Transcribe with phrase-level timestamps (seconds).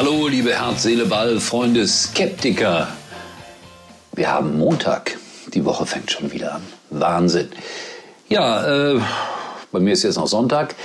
[0.00, 2.86] Hallo, liebe Herz, Seele, Ball, Freunde, Skeptiker.
[4.12, 5.18] Wir haben Montag.
[5.52, 6.62] Die Woche fängt schon wieder an.
[6.90, 7.48] Wahnsinn.
[8.28, 9.00] Ja, äh,
[9.72, 10.76] bei mir ist jetzt noch Sonntag.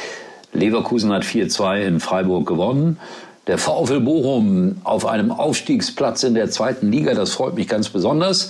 [0.52, 3.00] Leverkusen hat 4-2 in Freiburg gewonnen.
[3.46, 8.50] Der VfL Bochum auf einem Aufstiegsplatz in der zweiten Liga, das freut mich ganz besonders,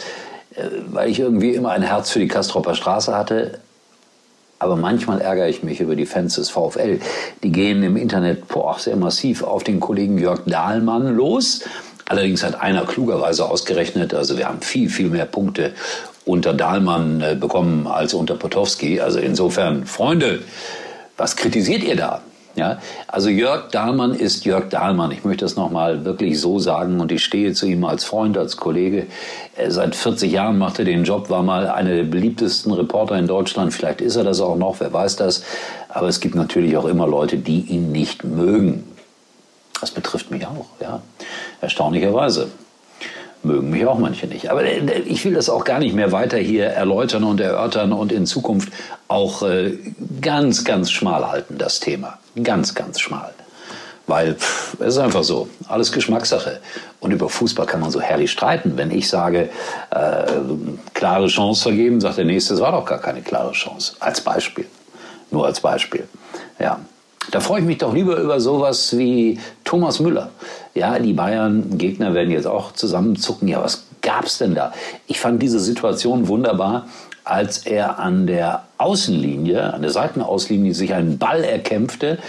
[0.55, 3.59] äh, weil ich irgendwie immer ein Herz für die Kastropper Straße hatte.
[4.63, 6.99] Aber manchmal ärgere ich mich über die Fans des VfL.
[7.43, 11.65] Die gehen im Internet boah, sehr massiv auf den Kollegen Jörg Dahlmann los.
[12.07, 15.73] Allerdings hat einer klugerweise ausgerechnet, also wir haben viel, viel mehr Punkte
[16.23, 19.01] unter Dahlmann äh, bekommen als unter Potowski.
[19.01, 20.39] Also insofern, Freunde,
[21.17, 22.21] was kritisiert ihr da?
[22.55, 25.11] Ja, also Jörg Dahlmann ist Jörg Dahlmann.
[25.11, 28.57] Ich möchte das nochmal wirklich so sagen und ich stehe zu ihm als Freund, als
[28.57, 29.07] Kollege.
[29.69, 33.73] Seit 40 Jahren macht er den Job, war mal einer der beliebtesten Reporter in Deutschland.
[33.73, 35.43] Vielleicht ist er das auch noch, wer weiß das.
[35.89, 38.83] Aber es gibt natürlich auch immer Leute, die ihn nicht mögen.
[39.81, 41.01] Das betrifft mich auch, ja.
[41.59, 42.49] Erstaunlicherweise
[43.43, 44.49] mögen mich auch manche nicht.
[44.49, 48.11] Aber äh, ich will das auch gar nicht mehr weiter hier erläutern und erörtern und
[48.11, 48.71] in Zukunft
[49.07, 49.77] auch äh,
[50.21, 52.19] ganz, ganz schmal halten, das Thema.
[52.41, 53.33] Ganz, ganz schmal.
[54.05, 56.59] Weil pff, es ist einfach so, alles Geschmackssache.
[56.99, 58.73] Und über Fußball kann man so herrlich streiten.
[58.75, 59.49] Wenn ich sage,
[59.91, 60.25] äh,
[60.93, 63.95] klare Chance vergeben, sagt der Nächste, es war doch gar keine klare Chance.
[63.99, 64.65] Als Beispiel.
[65.31, 66.07] Nur als Beispiel.
[66.59, 66.79] Ja.
[67.31, 70.29] Da freue ich mich doch lieber über sowas wie Thomas Müller.
[70.73, 73.47] Ja, die Bayern-Gegner werden jetzt auch zusammenzucken.
[73.47, 74.73] Ja, was gab's denn da?
[75.07, 76.87] Ich fand diese Situation wunderbar,
[77.23, 82.19] als er an der Außenlinie, an der Seitenauslinie sich einen Ball erkämpfte,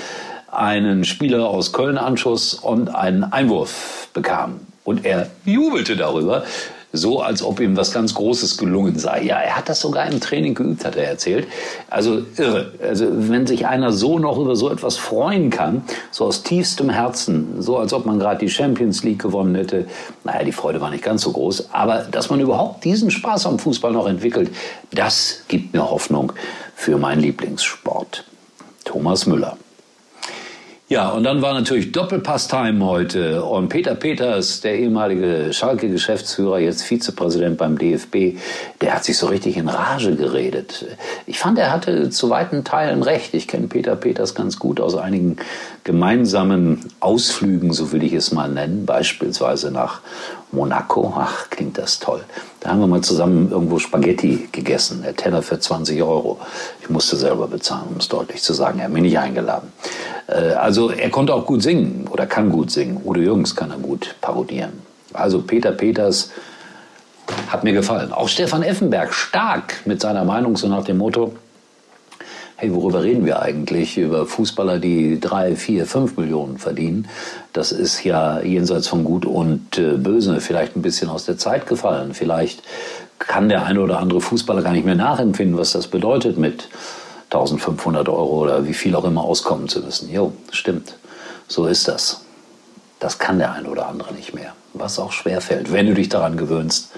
[0.50, 4.60] einen Spieler aus Köln anschuss und einen Einwurf bekam.
[4.84, 6.44] Und er jubelte darüber,
[6.94, 9.22] so als ob ihm was ganz Großes gelungen sei.
[9.22, 11.46] Ja, er hat das sogar im Training geübt, hat er erzählt.
[11.90, 12.72] Also irre.
[12.82, 17.60] Also wenn sich einer so noch über so etwas freuen kann, so aus tiefstem Herzen,
[17.60, 19.86] so als ob man gerade die Champions League gewonnen hätte,
[20.22, 23.58] naja, die Freude war nicht ganz so groß, aber dass man überhaupt diesen Spaß am
[23.58, 24.50] Fußball noch entwickelt,
[24.92, 26.32] das gibt mir Hoffnung
[26.76, 28.24] für meinen Lieblingssport.
[28.84, 29.56] Thomas Müller.
[30.94, 33.42] Ja, und dann war natürlich Doppelpass-Time heute.
[33.42, 38.38] Und Peter Peters, der ehemalige Schalke-Geschäftsführer, jetzt Vizepräsident beim DFB,
[38.80, 40.86] der hat sich so richtig in Rage geredet.
[41.26, 43.34] Ich fand, er hatte zu weiten Teilen recht.
[43.34, 45.38] Ich kenne Peter Peters ganz gut aus einigen
[45.82, 48.86] gemeinsamen Ausflügen, so will ich es mal nennen.
[48.86, 50.00] Beispielsweise nach
[50.52, 51.12] Monaco.
[51.16, 52.22] Ach, klingt das toll.
[52.60, 55.02] Da haben wir mal zusammen irgendwo Spaghetti gegessen.
[55.02, 56.38] Der Teller für 20 Euro.
[56.80, 58.78] Ich musste selber bezahlen, um es deutlich zu sagen.
[58.78, 59.72] Er hat mich nicht eingeladen.
[60.26, 63.00] Äh, also er konnte auch gut singen oder kann gut singen.
[63.04, 64.72] Udo Jürgens kann er gut parodieren.
[65.12, 66.30] Also Peter Peters
[67.48, 68.12] hat mir gefallen.
[68.12, 71.34] Auch Stefan Effenberg stark mit seiner Meinung so nach dem Motto,
[72.56, 73.98] hey, worüber reden wir eigentlich?
[73.98, 77.08] Über Fußballer, die drei, vier, fünf Millionen verdienen.
[77.52, 81.66] Das ist ja jenseits von Gut und äh, Böse vielleicht ein bisschen aus der Zeit
[81.66, 82.14] gefallen.
[82.14, 82.62] Vielleicht
[83.18, 86.68] kann der eine oder andere Fußballer gar nicht mehr nachempfinden, was das bedeutet mit
[87.34, 90.10] 1500 Euro oder wie viel auch immer auskommen zu müssen.
[90.10, 90.96] Jo, stimmt.
[91.48, 92.20] So ist das.
[93.00, 94.54] Das kann der eine oder andere nicht mehr.
[94.72, 96.90] Was auch schwer fällt, wenn du dich daran gewöhnst,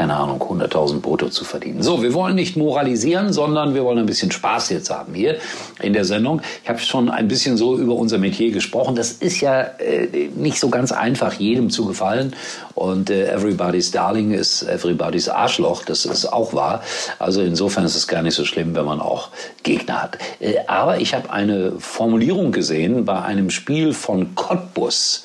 [0.00, 1.82] keine Ahnung, 100.000 brutto zu verdienen.
[1.82, 5.36] So, wir wollen nicht moralisieren, sondern wir wollen ein bisschen Spaß jetzt haben hier
[5.82, 6.40] in der Sendung.
[6.62, 8.94] Ich habe schon ein bisschen so über unser Metier gesprochen.
[8.94, 12.34] Das ist ja äh, nicht so ganz einfach, jedem zu gefallen.
[12.74, 15.84] Und äh, everybody's darling ist everybody's Arschloch.
[15.84, 16.82] Das ist auch wahr.
[17.18, 19.28] Also insofern ist es gar nicht so schlimm, wenn man auch
[19.64, 20.16] Gegner hat.
[20.40, 25.24] Äh, aber ich habe eine Formulierung gesehen bei einem Spiel von Cottbus.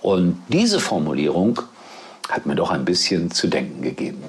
[0.00, 1.62] Und diese Formulierung
[2.28, 4.22] hat mir doch ein bisschen zu denken gegeben.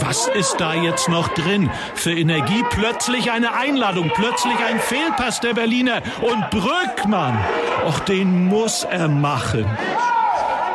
[0.00, 1.70] Was ist da jetzt noch drin?
[1.94, 7.38] Für Energie plötzlich eine Einladung, plötzlich ein Fehlpass der Berliner und Brückmann.
[7.86, 9.66] Och, den muss er machen.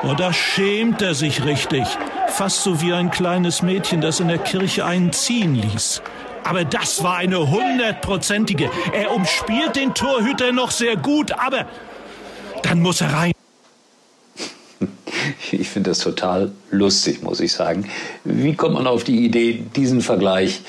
[0.03, 1.83] Und da schämt er sich richtig.
[2.27, 6.01] Fast so wie ein kleines Mädchen, das in der Kirche einen ziehen ließ.
[6.43, 8.69] Aber das war eine hundertprozentige.
[8.91, 11.65] Er umspielt den Torhüter noch sehr gut, aber
[12.63, 13.33] dann muss er rein.
[15.51, 17.89] Ich finde das total lustig, muss ich sagen.
[18.23, 20.61] Wie kommt man auf die Idee, diesen Vergleich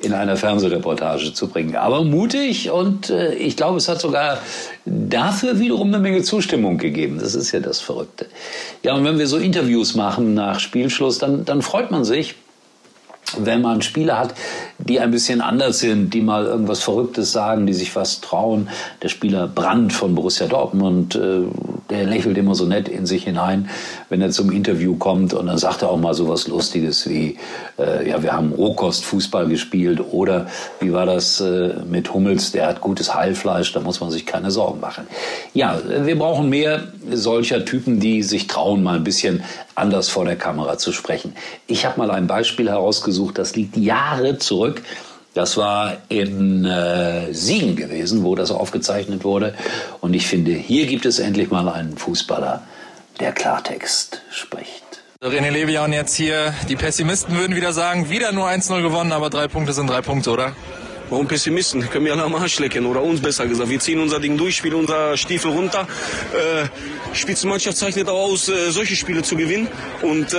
[0.00, 1.76] in einer Fernsehreportage zu bringen?
[1.76, 4.38] Aber mutig und äh, ich glaube, es hat sogar
[4.84, 7.18] dafür wiederum eine Menge Zustimmung gegeben.
[7.20, 8.26] Das ist ja das Verrückte.
[8.82, 12.34] Ja, und wenn wir so Interviews machen nach Spielschluss, dann, dann freut man sich,
[13.38, 14.34] wenn man Spieler hat,
[14.78, 18.68] die ein bisschen anders sind, die mal irgendwas Verrücktes sagen, die sich was trauen.
[19.02, 21.42] Der Spieler Brandt von Borussia Dortmund, äh,
[21.92, 23.68] der lächelt immer so nett in sich hinein,
[24.08, 27.36] wenn er zum Interview kommt und dann sagt er auch mal so was Lustiges wie,
[27.78, 30.46] äh, ja, wir haben Rohkostfußball gespielt oder
[30.80, 34.50] wie war das äh, mit Hummels, der hat gutes Heilfleisch, da muss man sich keine
[34.50, 35.06] Sorgen machen.
[35.54, 39.42] Ja, wir brauchen mehr solcher Typen, die sich trauen, mal ein bisschen
[39.74, 41.34] anders vor der Kamera zu sprechen.
[41.66, 44.82] Ich habe mal ein Beispiel herausgesucht, das liegt Jahre zurück.
[45.34, 49.54] Das war in äh, Siegen gewesen, wo das aufgezeichnet wurde.
[50.00, 52.62] Und ich finde, hier gibt es endlich mal einen Fußballer,
[53.18, 54.82] der Klartext spricht.
[55.22, 56.52] René Levian jetzt hier.
[56.68, 60.30] Die Pessimisten würden wieder sagen, wieder nur 1-0 gewonnen, aber drei Punkte sind drei Punkte,
[60.30, 60.54] oder?
[61.08, 61.88] Warum Pessimisten?
[61.90, 63.68] Können wir alle am Arsch lecken oder uns besser gesagt.
[63.68, 65.86] Wir ziehen unser Ding durch, spielen unser Stiefel runter.
[66.32, 69.68] Äh, Spitzenmannschaft zeichnet auch aus, äh, solche Spiele zu gewinnen.
[70.00, 70.38] Und äh,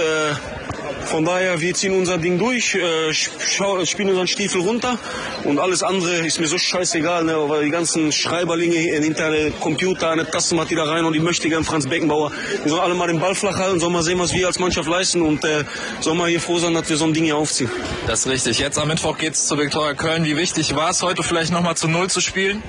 [1.06, 4.98] von daher, wir ziehen unser Ding durch, äh, spielen unseren Stiefel runter
[5.44, 10.12] und alles andere ist mir so scheißegal, ne, weil die ganzen Schreiberlinge hinter dem Computer,
[10.12, 12.32] eine Tastenmatt da rein und die möchte gern Franz Beckenbauer.
[12.64, 14.90] Wir sollen alle mal den Ball flach halten, sollen mal sehen, was wir als Mannschaft
[14.90, 15.64] leisten und äh,
[16.02, 17.70] sollen mal hier froh sein, dass wir so ein Ding hier aufziehen.
[18.08, 18.60] Das ist richtig.
[18.60, 20.24] Jetzt am Mittwoch geht es zu Viktoria Köln.
[20.26, 22.64] Wie wichtig war es heute vielleicht nochmal zu Null zu spielen?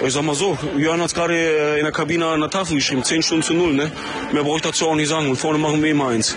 [0.00, 2.76] Ich sag mal so, Jörn hat es gerade äh, in der Kabine an der Tafel
[2.76, 3.72] geschrieben, 10 Stunden zu null.
[3.72, 3.90] Ne?
[4.32, 5.28] Mehr brauche ich dazu auch nicht sagen.
[5.28, 6.36] Und vorne machen wir immer eins.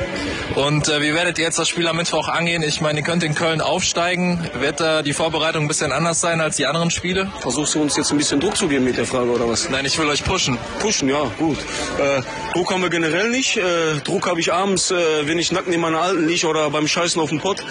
[0.56, 2.64] Und äh, wie werdet ihr jetzt das Spiel am Mittwoch angehen?
[2.64, 4.50] Ich meine, ihr könnt in Köln aufsteigen.
[4.60, 7.32] Wird da die Vorbereitung ein bisschen anders sein als die anderen Spiele?
[7.40, 9.70] Versuchst du uns jetzt ein bisschen Druck zu geben mit der Frage oder was?
[9.70, 10.58] Nein, ich will euch pushen.
[10.80, 11.60] Pushen, ja, gut.
[12.00, 12.22] Äh,
[12.54, 13.58] Druck haben wir generell nicht.
[13.58, 16.88] Äh, Druck habe ich abends, äh, wenn ich nackt neben meiner Alten liege oder beim
[16.88, 17.64] Scheißen auf dem Pott.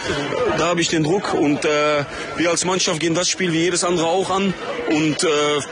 [0.56, 1.34] Da habe ich den Druck.
[1.34, 2.04] Und äh,
[2.36, 4.54] wir als Mannschaft gehen das Spiel wie jedes andere auch an
[4.88, 5.26] und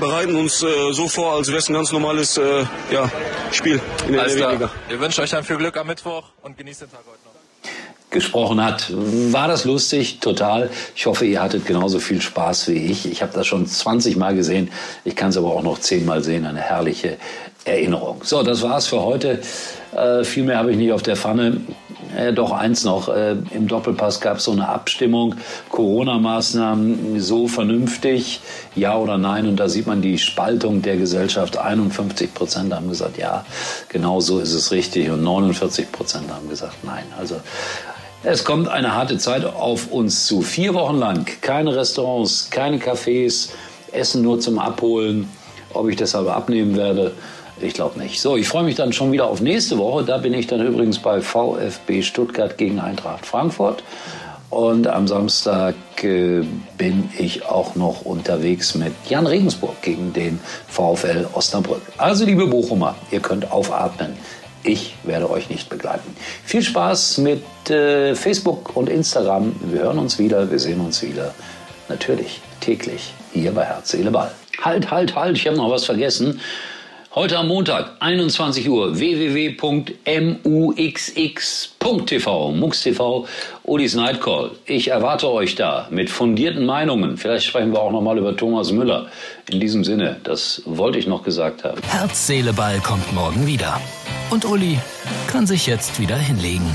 [0.08, 3.10] bereiten uns äh, so vor, als wäre es ein ganz normales äh, ja,
[3.52, 4.70] Spiel in der Liga.
[4.88, 7.38] Wir wünschen euch dann viel Glück am Mittwoch und genießt den Tag heute noch
[8.10, 8.90] gesprochen hat.
[8.90, 10.20] War das lustig?
[10.20, 10.70] Total.
[10.96, 13.04] Ich hoffe, ihr hattet genauso viel Spaß wie ich.
[13.04, 14.70] Ich habe das schon 20 Mal gesehen.
[15.04, 16.46] Ich kann es aber auch noch 10 Mal sehen.
[16.46, 17.18] Eine herrliche
[17.66, 18.22] Erinnerung.
[18.24, 19.42] So, das war's für heute.
[19.94, 21.60] Äh, viel mehr habe ich nicht auf der Pfanne.
[22.16, 25.34] Äh, doch eins noch, äh, im Doppelpass gab es so eine Abstimmung,
[25.70, 28.40] Corona-Maßnahmen so vernünftig,
[28.74, 29.46] ja oder nein.
[29.46, 31.58] Und da sieht man die Spaltung der Gesellschaft.
[31.58, 33.44] 51 Prozent haben gesagt, ja,
[33.88, 35.10] genau so ist es richtig.
[35.10, 37.04] Und 49 Prozent haben gesagt, nein.
[37.18, 37.36] Also
[38.24, 40.42] es kommt eine harte Zeit auf uns zu.
[40.42, 43.50] Vier Wochen lang keine Restaurants, keine Cafés,
[43.92, 45.28] Essen nur zum Abholen.
[45.74, 47.12] Ob ich deshalb abnehmen werde,
[47.60, 48.20] ich glaube nicht.
[48.20, 50.04] So, ich freue mich dann schon wieder auf nächste Woche.
[50.04, 53.82] Da bin ich dann übrigens bei VfB Stuttgart gegen Eintracht Frankfurt.
[54.50, 56.42] Und am Samstag äh,
[56.78, 61.82] bin ich auch noch unterwegs mit Jan Regensburg gegen den VfL Osnabrück.
[61.98, 64.14] Also, liebe Bochumer, ihr könnt aufatmen.
[64.64, 66.16] Ich werde euch nicht begleiten.
[66.44, 69.54] Viel Spaß mit äh, Facebook und Instagram.
[69.70, 71.34] Wir hören uns wieder, wir sehen uns wieder.
[71.88, 74.30] Natürlich täglich hier bei Herz, Seele, Ball.
[74.60, 76.40] Halt, halt, halt, ich habe noch was vergessen.
[77.18, 79.72] Heute am Montag, 21 Uhr, www.muxx.tv,
[82.52, 83.26] MUX TV,
[83.64, 84.52] Ulis Nightcall.
[84.66, 87.16] Ich erwarte euch da mit fundierten Meinungen.
[87.16, 89.08] Vielleicht sprechen wir auch noch mal über Thomas Müller.
[89.50, 91.82] In diesem Sinne, das wollte ich noch gesagt haben.
[91.88, 93.80] Herz, Seele, Ball kommt morgen wieder.
[94.30, 94.78] Und Uli
[95.26, 96.72] kann sich jetzt wieder hinlegen.